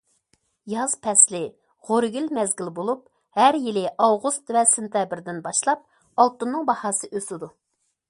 ياز 0.71 0.95
پەسلى 1.03 1.41
غورىگىل 1.89 2.31
مەزگىل 2.39 2.73
بولۇپ، 2.81 3.05
ھەر 3.41 3.59
يىلى 3.67 3.87
ئاۋغۇست 3.93 4.53
ۋە 4.59 4.67
سېنتەبىردىن 4.75 5.47
باشلاپ 5.49 5.89
ئالتۇننىڭ 6.21 6.71
باھاسى 6.73 7.17
ئۆسىدۇ. 7.17 7.57